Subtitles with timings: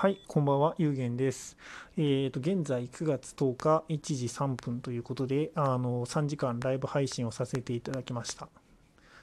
[0.00, 1.58] はい、こんばんは、ゆうげんです。
[1.98, 8.48] えーと、現在9月10日1時3分ということで、あの、3時間ライブ配信をさせていただきました。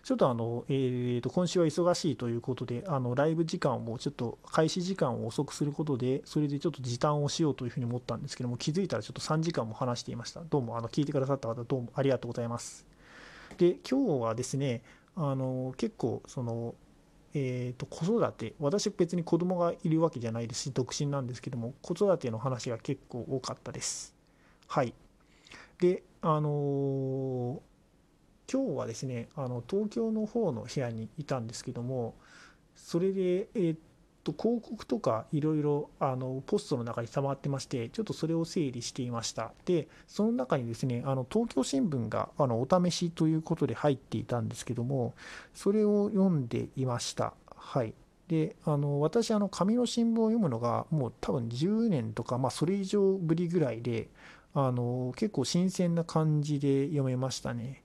[0.03, 10.41] ちょっとあの、えーと、今週は忙しいということで、あの、ライブ時間をちょっと開始時間を遅くすることで、それでちょっと時短をしようというふうに思ったんですけども、気づいたらちょっと3時間も話していました。
[10.41, 12.85] どうも、あの、聞いてくださった方、どうもありがとうございます。
[13.57, 14.83] で、今日はですね、
[15.15, 16.75] あの、結構、その、
[17.39, 24.15] えー、と子育て私別に子供がいるわけじゃないですし独身なんですけども子育ての話が結構多かったです。
[24.67, 24.93] はい。
[25.79, 27.59] であのー
[28.49, 32.15] 今日はですねあの東京の方の部屋にいたんですけども
[32.75, 33.77] それでえー
[34.27, 39.53] と広告とかいろいろあのポストの中に溜まってましてちょっとそれを整理していました。
[39.65, 45.13] でその中にですねあの東京新聞があのお試しということで入っていたんですけども
[45.53, 47.33] それを読んでいました。
[47.55, 47.93] はい。
[48.27, 54.09] であの私あの紙の新聞を読むのがもう多分10年とか、まあ、それ以上ぶりぐらいで
[54.53, 57.83] あの結構新鮮な感じで読めましたね。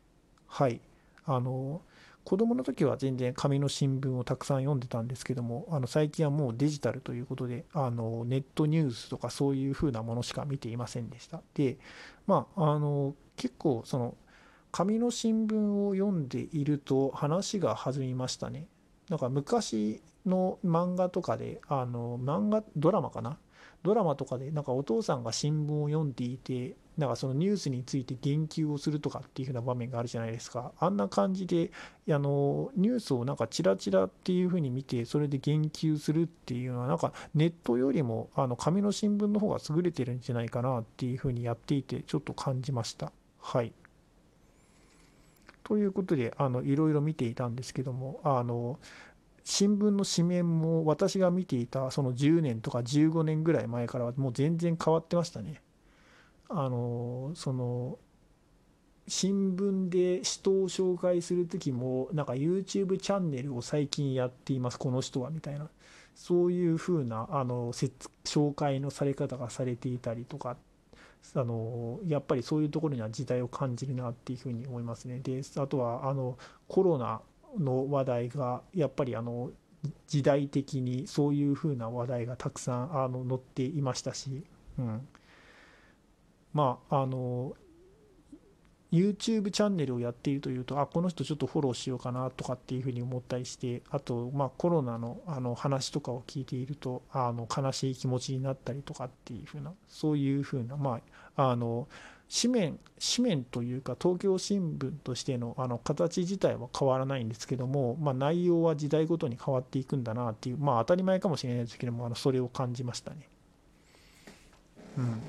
[0.48, 0.80] はい。
[1.24, 1.82] あの
[2.24, 11.42] 子供の時は全然紙の新聞をたくさん読んでたんですけどもあの最近はもうデジタルということであのネットニュースとかそういう風なものしか見ていませんでした。
[11.54, 11.78] で
[12.26, 14.16] まああの結構その
[14.70, 18.66] 紙の新聞を読んでいると話が弾みましたね。
[19.10, 23.38] なんか昔の漫画とかであの漫画ドラマかな？
[23.82, 30.72] ドラマとかでなんかお父さんが新聞を読んでいてなんかそのニュースについて言及をするとかっていう風な場面があるじゃないですか。
[30.78, 31.70] あんな感じで
[32.10, 43.10] あのニュースをなんかチラチラっていう風に見てそれで言及するっていうのはなんかネットよりもあの紙の新聞の方が優れてるんじゃないかなっていう風にやっていてちょっと感じました。
[43.40, 43.72] はい。
[45.64, 48.78] ということであのいろいろ見ていたんですけどもあの
[49.44, 55.61] 新聞の紙面も私が見ていたその10年とか15年ぐらい前からはもう全然変わってましたね。
[56.54, 57.98] あのその
[59.08, 65.68] 新聞で人を紹介する時もなんか YouTube チャンネルを最近やっていますこの人はみたいな
[66.14, 70.56] そういう風なあの紹介のされ方がされていたりとか
[71.34, 75.20] あのやっぱりそういうところには時代を感じるなっていうふうに思いますね。
[75.20, 76.36] であとはあの
[76.68, 77.20] コロナ
[77.58, 79.50] の話題がやっぱりあの
[80.06, 84.44] 時代的にそういうふうな話題がたくさんあの載っていましたし、
[84.78, 85.08] うん、
[86.52, 87.54] まああの
[88.92, 101.00] YouTube チャンネルをやっているというとあこの人ちょっとフォローしようかなとかっていうふうに思ったりしてあと、まあ、コロナのあの話とかを聞いているとあの悲しい気持ちになったりとかっていうふうなそういうふうなま
[101.36, 101.88] ああの
[102.30, 102.78] 紙面
[103.16, 113.28] 紙面というか東京新聞としてのあの形自体は変わらないんですけども、まあ、内容は時代ごとに変わっていくんだなっていうまあ当たり前かもしれないですけどもあのそれを感じましたね。
[114.98, 115.22] うん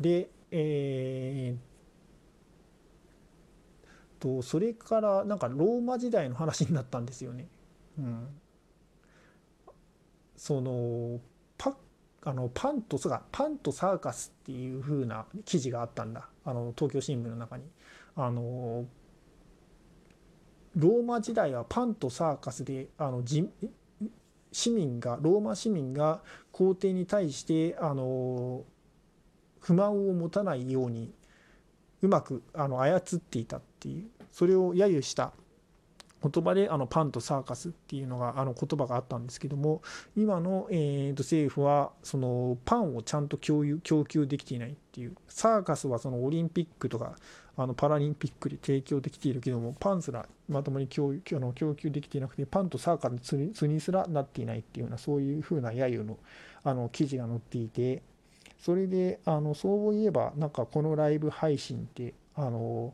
[0.00, 7.48] で、えー、とそれからなんかローマ時代の話になったんですよね。
[7.98, 8.28] うん、
[10.36, 11.20] その
[11.58, 11.76] パ
[12.22, 17.64] あのパンとがパンとサーカスっていう風な記事があったんだあの東京新聞の中に。
[18.16, 18.86] あの
[20.76, 23.22] ローマ時代はパンとサーカスであの
[24.52, 26.22] 市民がローマ市民が
[26.52, 28.64] 皇帝に対してあの
[29.60, 31.12] 不満を持たないように
[32.02, 35.32] うまくあの操っていたっていうそれを揶揄した
[36.22, 39.80] 言葉であのパンとサーカスっていうのがあの言葉があったんですけども
[40.16, 47.16] 今の、えー、と政府はそのパンをちゃんと共有供給できていないっていうサーカスはそのオリンピックとか
[47.56, 56.18] あのパラリンピックで提供できているけどもパンすらまともに供あの供給できていなくてパンとサーカスにすらなっていないっていうようなそういうふうな揶揄の
[56.62, 58.02] あの記事が載っていて
[58.60, 62.92] それであのそういえばなんかこのライブ配信ってあの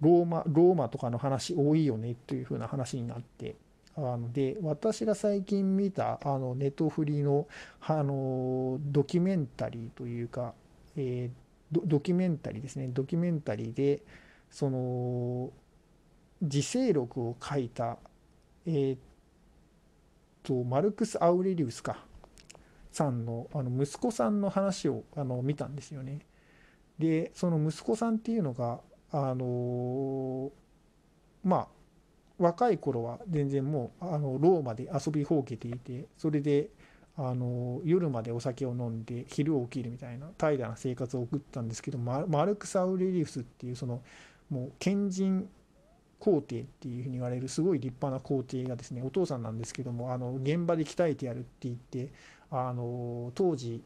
[0.00, 3.56] ローマローマとかの話多いよねというふうな話になって
[3.96, 7.46] あので私が最近見たあのネトフリの
[7.80, 10.54] あのドキュメンタリーというか、
[10.96, 12.88] えー、ドキュメンタリーですね。
[12.88, 14.02] ドキュメンタリーで
[14.50, 15.50] その
[16.42, 17.98] 自省録を書いた
[18.66, 18.98] えー、っ
[20.42, 22.11] とマルクス・アウレリウスか。
[22.92, 26.20] さんのあの息子さんの話をあの見たんですよね。
[26.98, 28.80] でその息子さんっていうのが
[29.10, 30.52] あの
[31.42, 31.68] まあ
[32.38, 36.70] 若い頃は全然もうあのローマで遊びほうけていてそれで
[37.16, 44.02] あの夜までお酒を飲んで昼を起きるみたいな怠惰な生活を送ったんですけどマルクス・アウレリウスっていうその
[44.50, 45.48] もう賢人
[46.18, 52.12] 皇帝っていうふうに言われるすごい立派な皇帝がですねお父さんなんですけどもあの現場で鍛えてやるって言って
[52.52, 53.82] あの当時、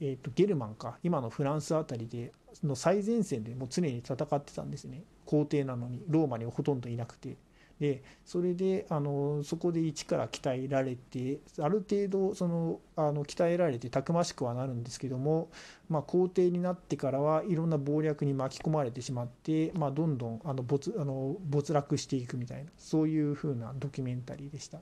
[0.00, 2.32] えーと、ゲルマンか今のフランスあたりで
[2.62, 7.36] の最前線でもう常に戦ってたんですね皇帝なのにローマにほとんどいなくて。
[7.82, 15.50] でそれであのそこで一から鍛えられてある程度そのあの鍛えられてたくましくはなるんですけども、
[15.88, 24.78] まあ、皇帝になってからはいろんな謀略に巻き込まれてしまって、まあ、どんどんあの没あの没落していくみたいなそういう風なドキュメンタリーでした。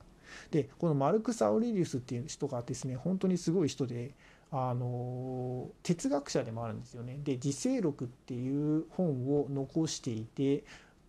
[0.51, 4.15] でこのマルクス・アウレリウスっていう人がですね本当にすごい人で
[4.53, 7.21] あの哲学者でもあるんですよね。
[7.23, 10.65] で「自省録」っていう本を残していて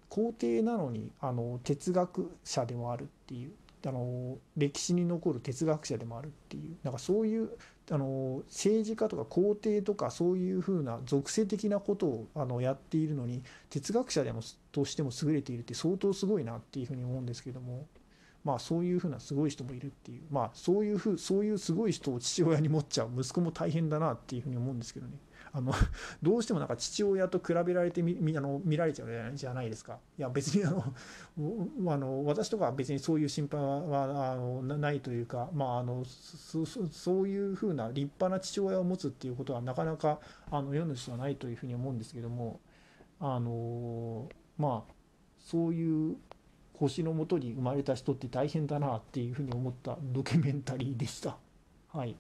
[0.10, 3.52] 皇帝なのにあの哲学者でもあるっていう
[3.84, 7.50] あの歴史に残る哲学者でもあるっていうなんかそういう
[7.90, 14.42] あの政治家とか皇帝とかそういうふうな属性的なことをあのやっているのに哲学者でも
[14.72, 17.88] としても優れているって相当すごいなっていうふうに思うんですけども
[18.44, 25.14] まあそういうふうなすごい人もいるっていうまあそういうふうそういうすごい人を父親に持っちゃう息子も大変だなっていうふうに思うんですけどね。
[25.54, 25.74] あの
[26.24, 30.00] どうしてもなんか父親と比べられてみあの見られちゃうじゃないですか。
[30.18, 30.84] いや別にあの
[31.92, 42.60] あの私とかは別にそういう心配はあのないというか、まあ、あのそそういうふうな立派な父親を持つっていうことはなかなかあの世の人はないというふうに思うんですけども
[43.20, 44.94] あのまあ
[45.40, 46.18] そういう
[46.82, 51.38] 星のもとに生まれた人って大変だなっていうふうに思ったドキュメンタリーでした。
[51.94, 52.16] はい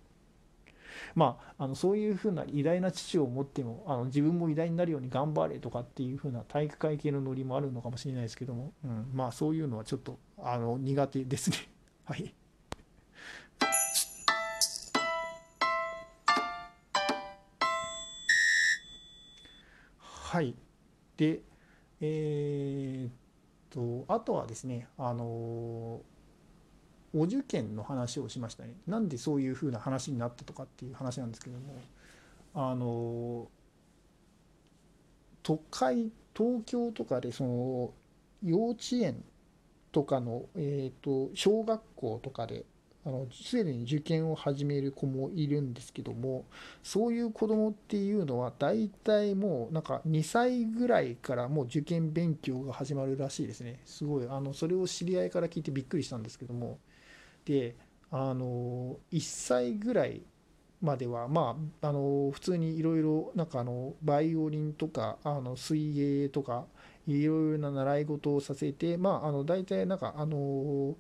[1.15, 11.57] まあ、あのそういうふうな偉大な父を持ってもあの自分も偉大になるように頑張れとかっていうふうな体育会系のノリもあるのかもしれないですけども、うん、まあそういうのはちょっとあの苦手ですね。
[12.05, 12.33] はい。
[19.99, 20.55] はい。
[21.17, 21.41] で、
[21.99, 23.11] えー、っ
[23.71, 26.01] と、あとはですね、あの
[27.13, 28.75] お受験の話をしましたね。
[28.87, 31.75] なんでそういうふうな話になったとかっていう話なんですけども
[32.53, 33.49] あの
[35.43, 37.93] 都会東京とかでその
[38.43, 39.23] 幼稚園
[39.91, 42.65] とかの、えーと、小学校とかで
[43.31, 46.45] すでに受験を始める子もいるんですけども
[46.83, 53.79] そういう子どもっていうのは大体もうなんか2歳ぐらいからもう受験勉強が始まるらしいですね。
[53.85, 54.27] すごい。
[54.29, 56.77] あのそれを知り合いから聞いてびっくりしたんですけども。
[57.45, 57.75] で
[58.11, 60.21] あの1歳ぐらい
[60.81, 66.65] まではまああの普通にいろいろなんかあのバイオリンとかあの水泳とか
[67.07, 70.95] いろいろな習い事をさせてまああの大体なんかあの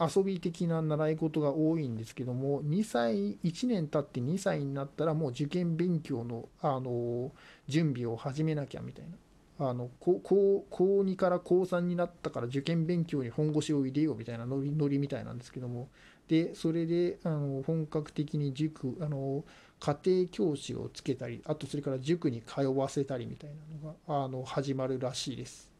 [0.00, 7.32] 遊び的な習い事が多いんですけども2歳1年経って2歳になったらもう受験勉強のあの
[7.66, 9.16] 準備を始めなきゃみたいな
[9.58, 10.20] あの高
[10.68, 15.88] 高2から高3になったから受験勉強に本腰を入れようみたいなノリノリみたいなんですけども
[16.28, 19.44] でそれであの本格的に塾あの
[19.80, 25.75] 家庭教師をつけたりあとそれから塾に通わせたりみたいなのがあの始まるらしいです。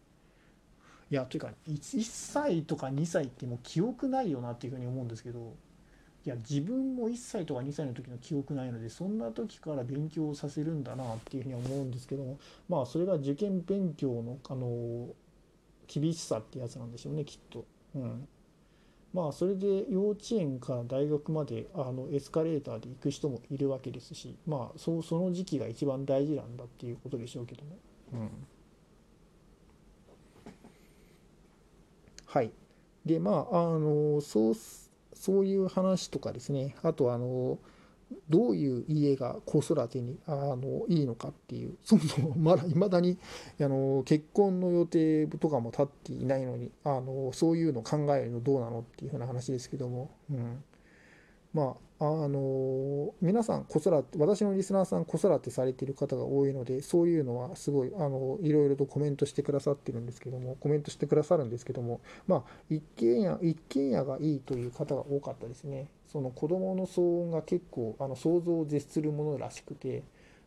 [1.10, 5.54] いやというか 1, 1歳とか2歳ってもう記憶ないよなっていうふうに思うんですけど
[6.24, 12.38] いや自分も1歳とか2歳の時の記憶ないのでそんな時から勉強させるんだなっていうふうに思うんですけども
[12.68, 15.08] まあそれが受験勉強のあの
[15.86, 17.64] 厳しさってやつなんでしょうねきっと。
[17.94, 18.28] うん
[19.14, 27.78] まあそれで幼稚園から大学まであのエスカレーターで行く人もいるわけですしまあそその時期が一番大事なんだっていうことでしょうけども。
[28.12, 28.30] うん、
[32.36, 32.52] はい。
[33.06, 34.54] でまああのそう
[35.14, 36.76] そういう話とかですね。
[36.82, 37.58] あとあの
[38.28, 41.78] どういう家が子育てにあのいいのかっていう。
[41.82, 43.16] そもそもまだいまだに
[43.58, 50.62] あの結婚の予定とかも立っていないのにあのそういうの考えるのどうなのっていうふうな話ですけども、うん、
[51.54, 70.02] まああの皆さん子育て私のリスナーさん子育てされている方が多いのでそういうのはすごいあのいろいろとコメントしてくださってるんですけどもコメントしてくださるんですけどもまあ一軒家一軒家がいいという方が多かったですねその子供の騒音が結構あの想像を絶するものらしくて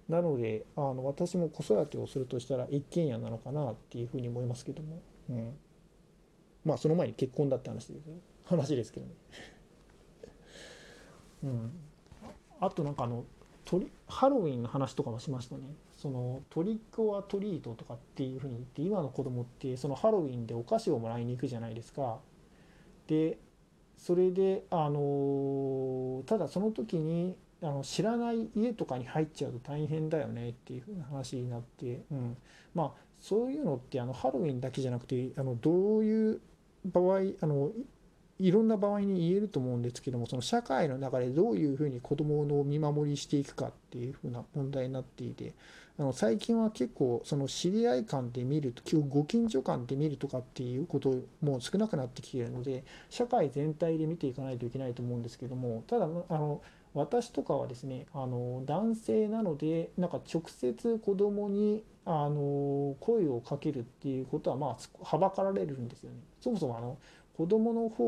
[0.07, 5.53] なのであの私も子育てをするとしたら一軒家なのかなっていうふうに思いますけども、うん、
[6.63, 8.09] まあその前に結婚だって話です
[8.45, 9.13] 話ですけどね。
[11.43, 11.71] うん、
[12.59, 13.23] あとなんかあの
[14.07, 15.61] ハロウィンの話とかもしましたね。
[15.95, 22.19] そのトリック・オア・トリートとかっていうふうに言って今の子供ってそのハロウィンでお菓子をもらいに行くじゃないですか。
[23.07, 23.37] で
[23.97, 32.37] それであのただその時にあの知らない家とかに入っちゃうと大変だよねっていう話になって、うん、
[32.73, 36.39] まあそういうのってあのハロウィンだけじゃなくてあのどういう
[36.85, 37.71] 場合あの
[38.39, 45.53] いろんな場合に言えると思うんですけどもその社会の中でどういうふうに子どもの見守りしていくかっていうふうな問題になっていて
[45.99, 56.61] あの最近は結構その知り合い間で見るとご近所間で見るとかっていうことも少なくなってきているので社会全体で見ていかないといけないと思うんですけどもただあの
[56.93, 66.17] 私とかはですねあの男性なのでなんか直接子供にあの声をかけるっていうことはまあはばかられるんですよね。
[66.41, 66.97] そもそもあの
[67.39, 68.03] 子供の方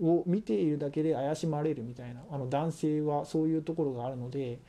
[0.00, 4.60] を見ているだけで怪しまれるみたいなあの男性はそういうところがあるので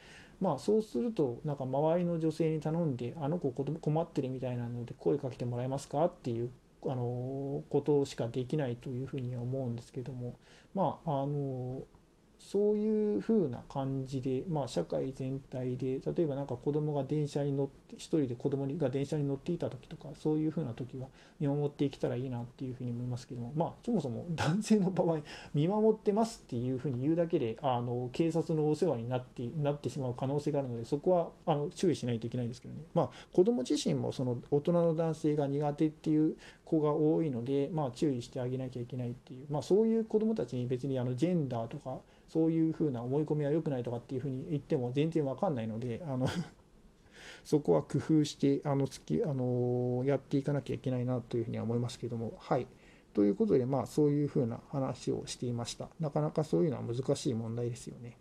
[0.42, 6.50] まあそうするとなんか周りの女性に頼んであの子困ってるみたいなので声かけてもらえますかっていう
[6.86, 10.36] あのことしかできないというふうには思うんですけども
[10.76, 11.84] まああの
[12.44, 21.08] そういう風な感じで、まあ、社会全体で例えば何か子供が電車に乗って一人で子供が電車に乗っていた時とかそういう風な時は
[21.40, 25.20] 見守っていけたらいいなっていう風に思いますけどもまあそもそも男性の場合
[25.54, 31.12] 見守ってますっていう風に言うだけであの警察のお世話になってなってしまう可能性があるのでそこ
[31.46, 32.82] はあの注意しないといけないんですけどね。
[32.94, 36.36] まあ子供自身もその大人の男性が苦手っていう
[36.66, 46.28] 子が多いので、まあ、注意してあげなきゃいけないっていう、まあ、そういう子供たちに別にあのジェンダーとかそういうふうな思い込みは良くないとかっていうふうに言っても全然わかんないのであの
[47.44, 52.34] そこは工夫してあのきあのやっていかなきゃいけないなというふうには思いますけども。
[52.38, 52.68] はい。
[53.14, 55.90] ということでまあそういうふうな話をしていました。
[56.00, 58.18] なかなかそういうのは難しい問題ですよね。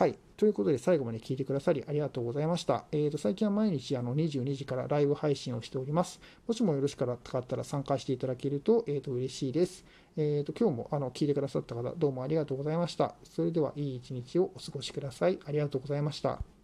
[0.00, 0.18] はい。
[0.38, 2.86] ということで、最後まで聞いてくださりありがとうございました。
[2.90, 6.22] えー、と、最近は毎日あの22時からライブ配信をしております。
[6.48, 9.84] もしもよろしかったら参加していただけると、えー、と嬉しいです。
[10.16, 13.14] えー、と、今日もあの聞いてくださった方、どうもありがとうございました。
[13.24, 15.38] それでは、いい一日をお過ごしください。
[15.44, 16.59] ありがとうございました。